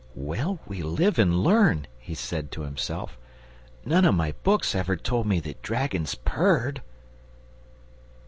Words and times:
"Well, 0.15 0.57
we 0.65 0.81
live 0.81 1.19
and 1.19 1.43
learn!" 1.43 1.85
he 1.99 2.15
said 2.15 2.51
to 2.53 2.61
himself. 2.63 3.19
"None 3.85 4.03
of 4.03 4.15
my 4.15 4.33
books 4.43 4.73
ever 4.73 4.97
told 4.97 5.27
me 5.27 5.39
that 5.41 5.61
dragons 5.61 6.15
purred!" 6.15 6.81